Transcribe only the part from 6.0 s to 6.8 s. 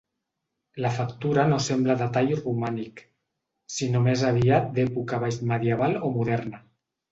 o moderna.